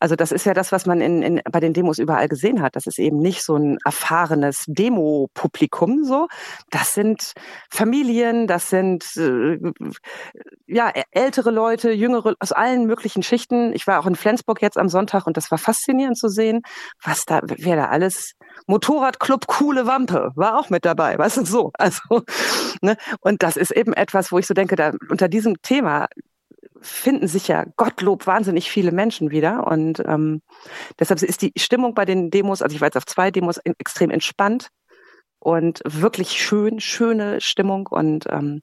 [0.00, 2.76] Also das ist ja das, was man in, in, bei den Demos überall gesehen hat.
[2.76, 6.28] Das ist eben nicht so ein erfahrenes Demo-Publikum so.
[6.70, 7.32] Das sind
[7.70, 9.58] Familien, das sind äh,
[10.66, 13.72] ja ältere Leute, jüngere aus allen möglichen Schichten.
[13.72, 16.62] Ich war auch in Flensburg jetzt am Sonntag und das war faszinierend zu sehen,
[17.02, 18.34] was da, wer da alles
[18.66, 21.70] Motorradclub Coole Wampe war auch mit dabei, weißt du so.
[21.74, 22.22] Also
[22.82, 22.96] ne?
[23.20, 26.08] und das ist eben etwas, wo ich so denke, da unter diesem Thema
[26.80, 29.66] finden sich ja Gottlob wahnsinnig viele Menschen wieder.
[29.66, 30.42] Und ähm,
[30.98, 34.10] deshalb ist die Stimmung bei den Demos, also ich war jetzt auf zwei Demos, extrem
[34.10, 34.68] entspannt
[35.38, 37.86] und wirklich schön, schöne Stimmung.
[37.86, 38.62] Und ähm,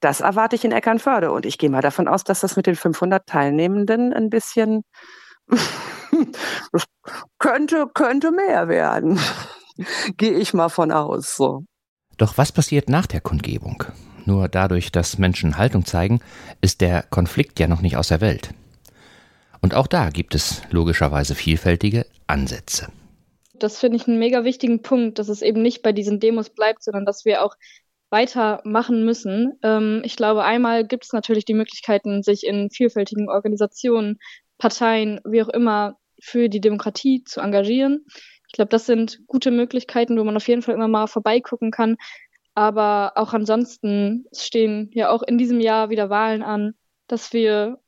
[0.00, 1.30] das erwarte ich in Eckernförde.
[1.32, 4.82] Und ich gehe mal davon aus, dass das mit den 500 Teilnehmenden ein bisschen
[7.38, 9.18] könnte, könnte mehr werden.
[10.16, 11.36] gehe ich mal von aus.
[11.36, 11.64] So.
[12.16, 13.84] Doch was passiert nach der Kundgebung?
[14.26, 16.20] Nur dadurch, dass Menschen Haltung zeigen,
[16.60, 18.50] ist der Konflikt ja noch nicht aus der Welt.
[19.62, 22.88] Und auch da gibt es logischerweise vielfältige Ansätze.
[23.54, 26.82] Das finde ich einen mega wichtigen Punkt, dass es eben nicht bei diesen Demos bleibt,
[26.82, 27.54] sondern dass wir auch
[28.10, 29.58] weitermachen müssen.
[29.62, 34.18] Ähm, ich glaube, einmal gibt es natürlich die Möglichkeiten, sich in vielfältigen Organisationen,
[34.58, 38.06] Parteien, wie auch immer, für die Demokratie zu engagieren.
[38.48, 41.96] Ich glaube, das sind gute Möglichkeiten, wo man auf jeden Fall immer mal vorbeigucken kann,
[42.56, 46.72] aber auch ansonsten stehen ja auch in diesem Jahr wieder Wahlen an,
[47.06, 47.78] dass wir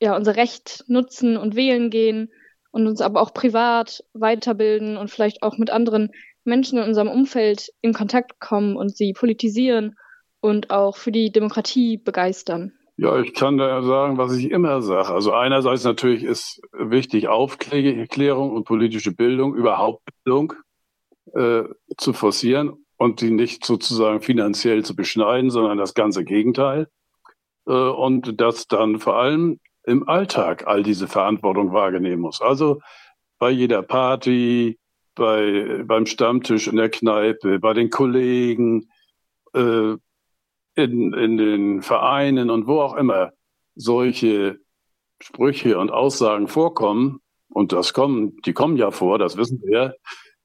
[0.00, 2.32] ja unser Recht nutzen und wählen gehen
[2.72, 6.10] und uns aber auch privat weiterbilden und vielleicht auch mit anderen
[6.42, 9.94] Menschen in unserem Umfeld in Kontakt kommen und sie politisieren
[10.40, 12.72] und auch für die Demokratie begeistern.
[12.96, 15.14] Ja, ich kann da sagen, was ich immer sage.
[15.14, 20.54] Also einerseits natürlich ist wichtig Aufklärung und politische Bildung, überhaupt Bildung
[21.34, 21.62] äh,
[21.96, 26.86] zu forcieren und die nicht sozusagen finanziell zu beschneiden, sondern das ganze Gegenteil.
[27.66, 32.40] Äh, und dass dann vor allem im Alltag all diese Verantwortung wahrnehmen muss.
[32.40, 32.80] Also
[33.40, 34.78] bei jeder Party,
[35.16, 38.88] bei, beim Stammtisch in der Kneipe, bei den Kollegen,
[39.52, 39.96] äh,
[40.76, 43.32] in, in den Vereinen und wo auch immer
[43.74, 44.60] solche
[45.20, 49.96] Sprüche und Aussagen vorkommen, und das kommen, die kommen ja vor, das wissen wir,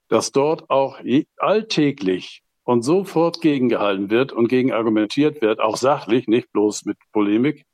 [0.08, 0.98] dass dort auch
[1.38, 7.64] alltäglich und sofort gegengehalten wird und gegen argumentiert wird, auch sachlich, nicht bloß mit Polemik.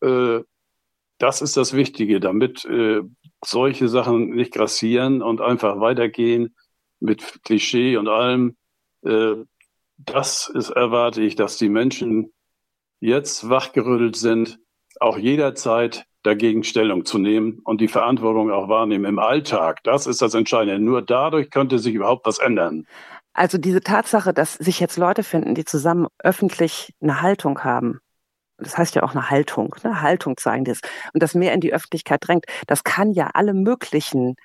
[0.00, 0.40] Äh,
[1.18, 3.02] das ist das Wichtige, damit äh,
[3.44, 6.54] solche Sachen nicht grassieren und einfach weitergehen
[6.98, 8.56] mit Klischee und allem.
[9.04, 9.34] Äh,
[9.98, 12.32] das ist, erwarte ich, dass die Menschen
[13.00, 14.60] jetzt wachgerüttelt sind,
[14.98, 19.82] auch jederzeit dagegen Stellung zu nehmen und die Verantwortung auch wahrnehmen im Alltag.
[19.84, 20.82] Das ist das Entscheidende.
[20.82, 22.86] Nur dadurch könnte sich überhaupt was ändern.
[23.34, 28.00] Also diese Tatsache, dass sich jetzt Leute finden, die zusammen öffentlich eine Haltung haben,
[28.58, 30.80] das heißt ja auch eine Haltung, eine Haltung zeigen das,
[31.14, 34.36] und das mehr in die Öffentlichkeit drängt, das kann ja alle möglichen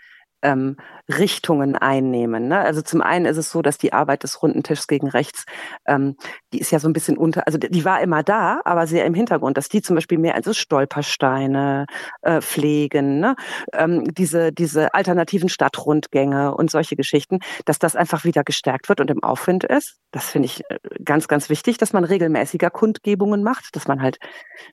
[0.42, 0.78] ähm,
[1.10, 2.48] Richtungen einnehmen.
[2.48, 2.60] Ne?
[2.60, 5.46] Also zum einen ist es so, dass die Arbeit des runden Tischs gegen rechts,
[5.86, 6.16] ähm,
[6.54, 9.14] die ist ja so ein bisschen unter, also die war immer da, aber sehr im
[9.14, 11.86] Hintergrund, dass die zum Beispiel mehr also Stolpersteine
[12.22, 13.36] äh, pflegen, ne?
[13.74, 19.10] ähm, diese, diese alternativen Stadtrundgänge und solche Geschichten, dass das einfach wieder gestärkt wird und
[19.10, 19.98] im Aufwind ist.
[20.12, 24.20] Das finde ich äh, ganz, ganz wichtig, dass man regelmäßiger Kundgebungen macht, dass man halt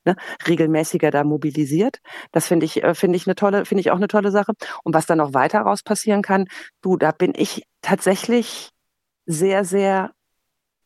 [0.05, 0.17] ne,
[0.47, 1.99] regelmäßiger da mobilisiert.
[2.33, 3.35] Das finde ich, äh, finde ich eine
[3.79, 4.53] ich auch eine tolle Sache.
[4.83, 6.47] Und was dann noch weiter daraus passieren kann,
[6.83, 8.71] du, da bin ich tatsächlich
[9.27, 10.13] sehr, sehr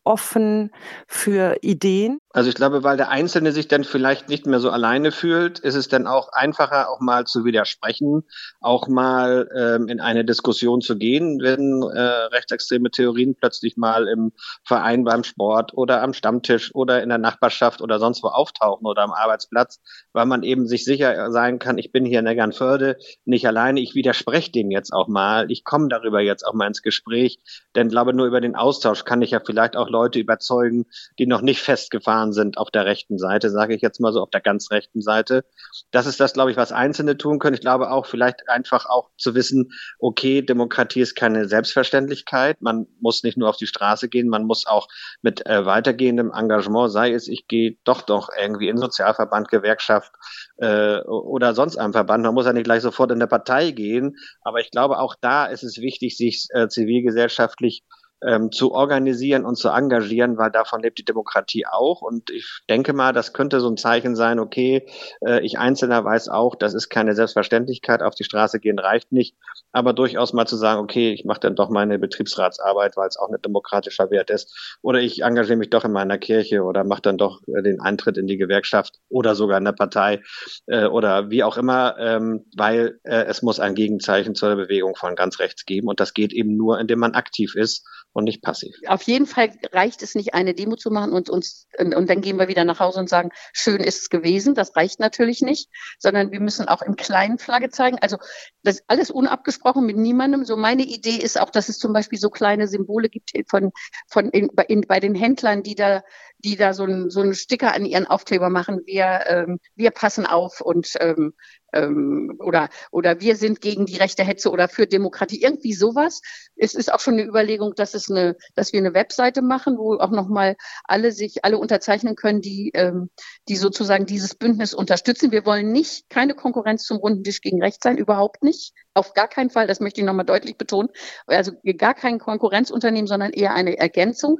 [0.05, 0.71] offen
[1.07, 2.19] für Ideen.
[2.31, 5.73] Also ich glaube, weil der Einzelne sich dann vielleicht nicht mehr so alleine fühlt, ist
[5.73, 8.23] es dann auch einfacher, auch mal zu widersprechen,
[8.61, 14.31] auch mal ähm, in eine Diskussion zu gehen, wenn äh, rechtsextreme Theorien plötzlich mal im
[14.63, 19.01] Verein beim Sport oder am Stammtisch oder in der Nachbarschaft oder sonst wo auftauchen oder
[19.01, 19.79] am Arbeitsplatz,
[20.13, 23.95] weil man eben sich sicher sein kann, ich bin hier in Eckernförde nicht alleine, ich
[23.95, 27.39] widerspreche dem jetzt auch mal, ich komme darüber jetzt auch mal ins Gespräch,
[27.75, 30.85] denn glaube nur über den Austausch kann ich ja vielleicht auch Leute überzeugen,
[31.17, 34.21] die noch nicht festgefahren gefahren sind auf der rechten Seite, sage ich jetzt mal so,
[34.21, 35.45] auf der ganz rechten Seite.
[35.91, 37.53] Das ist das, glaube ich, was Einzelne tun können.
[37.53, 42.61] Ich glaube auch, vielleicht einfach auch zu wissen, okay, Demokratie ist keine Selbstverständlichkeit.
[42.61, 44.87] Man muss nicht nur auf die Straße gehen, man muss auch
[45.21, 50.11] mit äh, weitergehendem Engagement, sei es, ich gehe doch doch irgendwie in Sozialverband, Gewerkschaft
[50.57, 52.23] äh, oder sonst einem Verband.
[52.23, 55.45] Man muss ja nicht gleich sofort in der Partei gehen, aber ich glaube, auch da
[55.45, 57.83] ist es wichtig, sich äh, zivilgesellschaftlich
[58.25, 62.01] ähm, zu organisieren und zu engagieren, weil davon lebt die Demokratie auch.
[62.01, 64.85] Und ich denke mal, das könnte so ein Zeichen sein, okay,
[65.25, 69.35] äh, ich Einzelner weiß auch, das ist keine Selbstverständlichkeit, auf die Straße gehen reicht nicht,
[69.71, 73.29] aber durchaus mal zu sagen, okay, ich mache dann doch meine Betriebsratsarbeit, weil es auch
[73.29, 74.77] ein demokratischer Wert ist.
[74.81, 78.17] Oder ich engagiere mich doch in meiner Kirche oder mache dann doch äh, den Eintritt
[78.17, 80.21] in die Gewerkschaft oder sogar in der Partei
[80.67, 85.15] äh, oder wie auch immer, ähm, weil äh, es muss ein Gegenzeichen zur Bewegung von
[85.15, 85.87] ganz rechts geben.
[85.87, 88.75] Und das geht eben nur, indem man aktiv ist und nicht passiv.
[88.87, 92.21] Auf jeden Fall reicht es nicht, eine Demo zu machen und uns und, und, dann
[92.21, 94.55] gehen wir wieder nach Hause und sagen, schön ist es gewesen.
[94.55, 95.69] Das reicht natürlich nicht,
[95.99, 97.97] sondern wir müssen auch im kleinen Flagge zeigen.
[98.01, 98.17] Also
[98.63, 100.43] das ist alles unabgesprochen mit niemandem.
[100.43, 103.71] So meine Idee ist auch, dass es zum Beispiel so kleine Symbole gibt von
[104.07, 106.01] von in, in, bei den Händlern, die da
[106.39, 108.81] die da so einen so einen Sticker an ihren Aufkleber machen.
[108.85, 111.33] Wir ähm, wir passen auf und ähm,
[111.73, 116.21] ähm, oder, oder wir sind gegen die rechte Hetze oder für Demokratie, irgendwie sowas.
[116.55, 119.95] Es ist auch schon eine Überlegung, dass es eine, dass wir eine Webseite machen, wo
[119.95, 123.09] auch nochmal alle sich, alle unterzeichnen können, die, ähm,
[123.47, 125.31] die sozusagen dieses Bündnis unterstützen.
[125.31, 128.73] Wir wollen nicht keine Konkurrenz zum runden Tisch gegen rechts sein, überhaupt nicht.
[128.93, 130.89] Auf gar keinen Fall, das möchte ich nochmal deutlich betonen.
[131.27, 134.39] Also gar kein Konkurrenzunternehmen, sondern eher eine Ergänzung.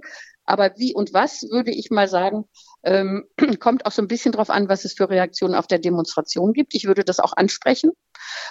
[0.50, 2.46] Aber wie und was, würde ich mal sagen,
[2.84, 3.26] ähm,
[3.60, 6.74] kommt auch so ein bisschen drauf an, was es für Reaktionen auf der Demonstration gibt.
[6.74, 7.92] Ich würde das auch ansprechen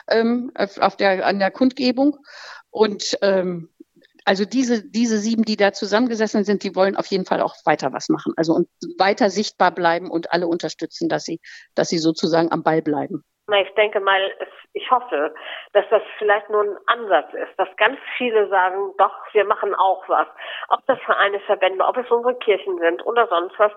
[0.09, 2.17] ähm, auf der, an der Kundgebung.
[2.71, 3.71] Und ähm,
[4.29, 7.95] also diese, diese sieben, die da zusammengesessen sind, die wollen auf jeden Fall auch weiter
[7.95, 8.35] was machen.
[8.37, 11.41] Also und weiter sichtbar bleiben und alle unterstützen, dass sie,
[11.75, 13.25] dass sie sozusagen am Ball bleiben.
[13.51, 14.21] Ich denke mal,
[14.75, 15.35] ich hoffe,
[15.73, 20.07] dass das vielleicht nur ein Ansatz ist, dass ganz viele sagen, doch, wir machen auch
[20.09, 20.27] was.
[20.69, 23.73] Ob das Vereine, Verbände, ob es unsere Kirchen sind oder sonst was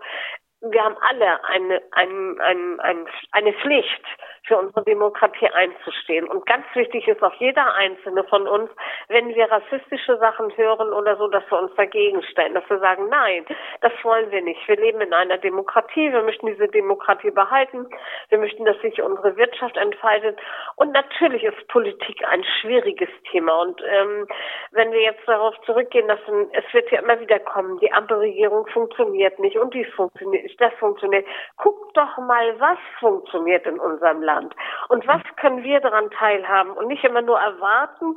[0.62, 4.06] wir haben alle eine, ein, ein, ein, eine Pflicht,
[4.52, 6.28] für unsere Demokratie einzustehen.
[6.28, 8.69] Und ganz wichtig ist auch jeder einzelne von uns,
[9.08, 13.08] wenn wir rassistische Sachen hören oder so, dass wir uns dagegen stellen, dass wir sagen,
[13.10, 13.45] nein,
[13.82, 14.67] das wollen wir nicht.
[14.67, 17.88] Wir leben in einer Demokratie, wir möchten diese Demokratie behalten,
[18.30, 20.39] wir möchten, dass sich unsere Wirtschaft entfaltet.
[20.76, 23.62] Und natürlich ist Politik ein schwieriges Thema.
[23.62, 24.28] Und ähm,
[24.71, 26.19] wenn wir jetzt darauf zurückgehen, dass
[26.52, 30.73] es wird ja immer wieder kommen, die Ampelregierung funktioniert nicht und dies funktioniert nicht, das
[30.79, 31.25] funktioniert.
[31.57, 34.53] Guckt doch mal, was funktioniert in unserem Land
[34.89, 38.15] und was können wir daran teilhaben und nicht immer nur erwarten,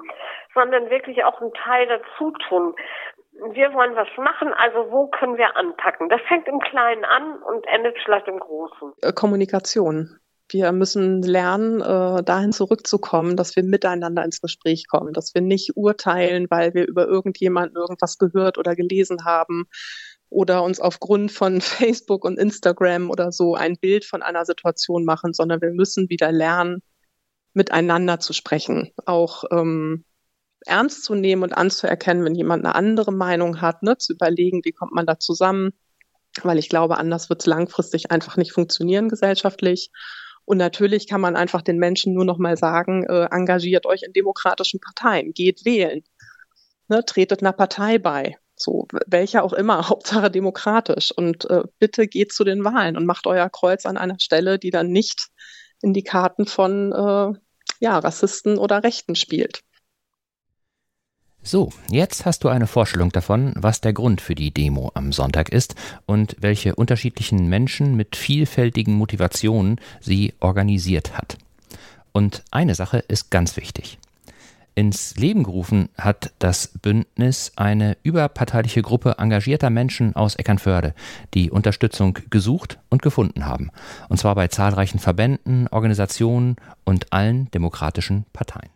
[0.54, 2.74] sondern wirklich auch einen Teil dazu tun.
[3.52, 6.08] Wir wollen was machen, also wo können wir anpacken?
[6.08, 8.92] Das fängt im Kleinen an und endet vielleicht im Großen.
[9.02, 10.20] Äh, Kommunikation.
[10.50, 15.72] Wir müssen lernen, äh, dahin zurückzukommen, dass wir miteinander ins Gespräch kommen, dass wir nicht
[15.74, 19.66] urteilen, weil wir über irgendjemanden irgendwas gehört oder gelesen haben,
[20.34, 25.32] oder uns aufgrund von Facebook und Instagram oder so ein Bild von einer Situation machen,
[25.32, 26.82] sondern wir müssen wieder lernen,
[27.54, 30.04] miteinander zu sprechen, auch ähm,
[30.66, 34.72] ernst zu nehmen und anzuerkennen, wenn jemand eine andere Meinung hat, ne, zu überlegen, wie
[34.72, 35.70] kommt man da zusammen,
[36.42, 39.90] weil ich glaube, anders wird es langfristig einfach nicht funktionieren gesellschaftlich.
[40.44, 44.12] Und natürlich kann man einfach den Menschen nur noch mal sagen, äh, engagiert euch in
[44.12, 46.02] demokratischen Parteien, geht wählen,
[46.88, 51.12] ne, tretet einer Partei bei, so, welcher auch immer, Hauptsache demokratisch.
[51.12, 54.70] Und äh, bitte geht zu den Wahlen und macht euer Kreuz an einer Stelle, die
[54.70, 55.28] dann nicht
[55.82, 57.38] in die Karten von äh,
[57.80, 59.62] ja, Rassisten oder Rechten spielt.
[61.46, 65.50] So, jetzt hast du eine Vorstellung davon, was der Grund für die Demo am Sonntag
[65.50, 65.74] ist
[66.06, 71.36] und welche unterschiedlichen Menschen mit vielfältigen Motivationen sie organisiert hat.
[72.12, 73.98] Und eine Sache ist ganz wichtig.
[74.76, 80.94] Ins Leben gerufen hat das Bündnis eine überparteiliche Gruppe engagierter Menschen aus Eckernförde,
[81.32, 83.70] die Unterstützung gesucht und gefunden haben.
[84.08, 88.73] Und zwar bei zahlreichen Verbänden, Organisationen und allen demokratischen Parteien.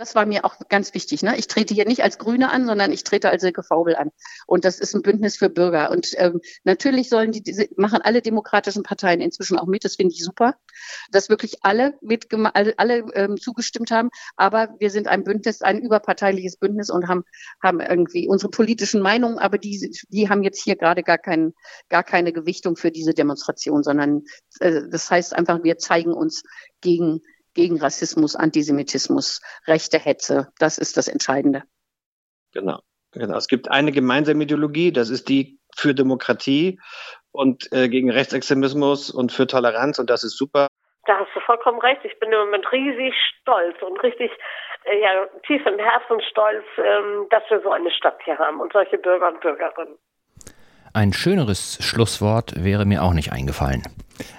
[0.00, 1.22] Das war mir auch ganz wichtig.
[1.22, 1.36] Ne?
[1.36, 4.10] Ich trete hier nicht als Grüne an, sondern ich trete als Silke Faubel an.
[4.46, 5.90] Und das ist ein Bündnis für Bürger.
[5.90, 9.84] Und ähm, natürlich sollen die, diese, machen alle demokratischen Parteien inzwischen auch mit.
[9.84, 10.54] Das finde ich super,
[11.10, 14.08] dass wirklich alle mit alle, alle ähm, zugestimmt haben.
[14.36, 17.24] Aber wir sind ein Bündnis, ein überparteiliches Bündnis und haben
[17.62, 19.38] haben irgendwie unsere politischen Meinungen.
[19.38, 21.52] Aber die die haben jetzt hier gerade gar keinen
[21.90, 24.22] gar keine Gewichtung für diese Demonstration, sondern
[24.60, 26.42] äh, das heißt einfach, wir zeigen uns
[26.80, 27.20] gegen
[27.54, 30.48] gegen Rassismus, Antisemitismus, rechte Hetze.
[30.58, 31.62] Das ist das Entscheidende.
[32.52, 32.80] Genau.
[33.12, 33.36] Genau.
[33.36, 36.78] Es gibt eine gemeinsame Ideologie, das ist die für Demokratie.
[37.32, 40.66] und äh, gegen Rechtsextremismus und für Toleranz und das ist super.
[41.06, 42.04] Da hast du vollkommen recht.
[42.04, 44.30] Ich bin im Moment riesig stolz und richtig
[44.84, 48.72] äh, ja, tief im Herzen stolz, ähm, dass wir so eine Stadt hier haben und
[48.72, 49.96] solche Bürger und Bürgerinnen.
[50.92, 53.82] Ein schöneres Schlusswort wäre mir auch nicht eingefallen.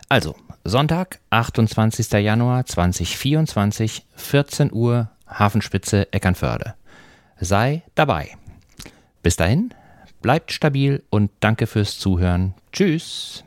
[0.10, 2.12] Also, Sonntag, 28.
[2.14, 6.76] Januar 2024, 14 Uhr, Hafenspitze Eckernförde.
[7.40, 8.32] Sei dabei.
[9.24, 9.74] Bis dahin,
[10.22, 12.54] bleibt stabil und danke fürs Zuhören.
[12.72, 13.44] Tschüss.